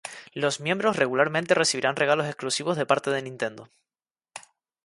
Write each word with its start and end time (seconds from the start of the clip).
Los 0.33 0.59
miembros 0.59 0.95
regularmente 0.95 1.53
recibían 1.53 1.95
regalos 1.95 2.25
exclusivos 2.25 2.75
de 2.75 2.87
parte 2.87 3.11
de 3.11 3.21
Nintendo. 3.21 3.69